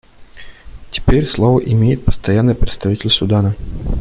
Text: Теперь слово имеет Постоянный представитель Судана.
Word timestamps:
Теперь 0.89 1.27
слово 1.27 1.59
имеет 1.59 2.03
Постоянный 2.05 2.55
представитель 2.55 3.11
Судана. 3.11 3.55